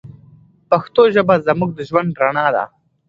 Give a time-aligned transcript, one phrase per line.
[0.69, 2.65] پښتو ژبه زموږ د ژوند رڼا ده.